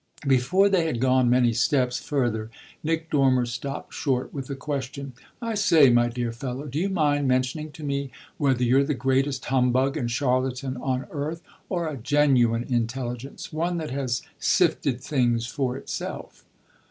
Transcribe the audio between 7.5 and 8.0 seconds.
to